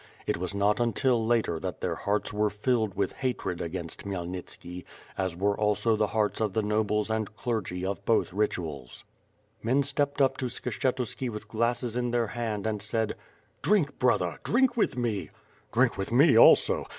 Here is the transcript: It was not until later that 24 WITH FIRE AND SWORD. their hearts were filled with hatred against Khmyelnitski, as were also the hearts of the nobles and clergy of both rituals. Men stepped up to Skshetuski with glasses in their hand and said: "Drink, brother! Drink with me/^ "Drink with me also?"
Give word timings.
It 0.25 0.37
was 0.37 0.55
not 0.55 0.79
until 0.79 1.23
later 1.23 1.59
that 1.59 1.79
24 1.79 1.79
WITH 1.79 1.81
FIRE 1.81 1.91
AND 1.91 1.93
SWORD. 1.93 1.97
their 1.99 2.03
hearts 2.03 2.33
were 2.33 2.49
filled 2.49 2.93
with 2.95 3.13
hatred 3.13 3.61
against 3.61 4.03
Khmyelnitski, 4.03 4.83
as 5.15 5.35
were 5.35 5.55
also 5.55 5.95
the 5.95 6.07
hearts 6.07 6.41
of 6.41 6.53
the 6.53 6.63
nobles 6.63 7.11
and 7.11 7.35
clergy 7.37 7.85
of 7.85 8.03
both 8.03 8.33
rituals. 8.33 9.03
Men 9.61 9.83
stepped 9.83 10.19
up 10.19 10.37
to 10.37 10.45
Skshetuski 10.45 11.29
with 11.29 11.47
glasses 11.47 11.95
in 11.95 12.09
their 12.09 12.25
hand 12.25 12.65
and 12.65 12.81
said: 12.81 13.13
"Drink, 13.61 13.99
brother! 13.99 14.39
Drink 14.43 14.75
with 14.75 14.95
me/^ 14.95 15.29
"Drink 15.71 15.99
with 15.99 16.11
me 16.11 16.35
also?" 16.35 16.87